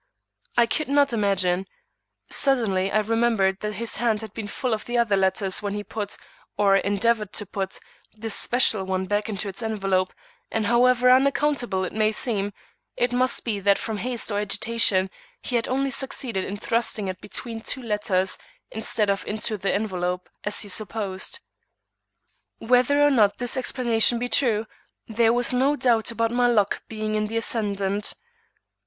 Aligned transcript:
I 0.57 0.65
could 0.65 0.87
not 0.87 1.13
imagine. 1.13 1.67
Suddenly 2.31 2.91
I 2.91 3.01
remembered 3.01 3.59
that 3.59 3.73
his 3.75 3.97
hand 3.97 4.21
had 4.21 4.33
been 4.33 4.47
full 4.47 4.73
of 4.73 4.85
the 4.85 4.97
other 4.97 5.15
letters 5.15 5.61
when 5.61 5.75
he 5.75 5.83
put, 5.83 6.17
or 6.57 6.75
endeavored 6.75 7.31
to 7.33 7.45
put, 7.45 7.77
this 8.11 8.33
special 8.33 8.83
one 8.83 9.05
back 9.05 9.29
into 9.29 9.47
its 9.47 9.61
envelope, 9.61 10.11
and 10.51 10.65
however 10.65 11.11
unaccountable 11.11 11.83
it 11.85 11.93
may 11.93 12.11
seem, 12.11 12.51
it 12.97 13.13
must 13.13 13.45
be 13.45 13.59
that 13.59 13.77
from 13.77 13.97
haste 13.99 14.31
or 14.31 14.39
agitation 14.39 15.11
he 15.43 15.55
had 15.55 15.67
only 15.67 15.91
succeeded 15.91 16.45
in 16.45 16.57
thrusting 16.57 17.07
it 17.07 17.21
between 17.21 17.61
two 17.61 17.83
letters 17.83 18.39
instead 18.71 19.07
of 19.11 19.23
into 19.27 19.55
the 19.55 19.71
envelope, 19.71 20.31
as 20.43 20.61
he 20.61 20.67
supposed. 20.67 21.37
Whether 22.57 23.05
or 23.05 23.11
not 23.11 23.37
this 23.37 23.55
explanation 23.55 24.17
be 24.17 24.27
true, 24.29 24.65
there 25.07 25.31
was 25.31 25.53
no 25.53 25.75
doubt 25.75 26.09
about 26.09 26.31
my 26.31 26.47
luck 26.47 26.81
being 26.87 27.13
in 27.13 27.27
the 27.27 27.37
ascendant. 27.37 28.15